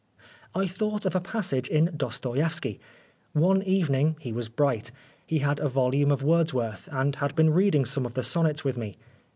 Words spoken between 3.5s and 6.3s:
evening he was bright. He had a volume of